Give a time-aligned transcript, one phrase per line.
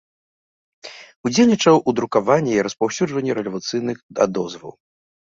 [1.29, 4.73] Удзельнічаў у друкаванні і распаўсюджванні рэвалюцыйных адозваў.